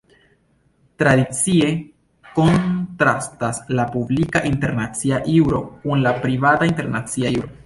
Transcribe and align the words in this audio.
Tradicie 1.01 1.67
kontrastas 2.39 3.61
la 3.81 3.87
"publika 3.97 4.43
internacia 4.53 5.23
juro" 5.39 5.65
kun 5.85 6.07
la 6.09 6.19
"privata 6.29 6.73
internacia 6.75 7.35
juro". 7.39 7.57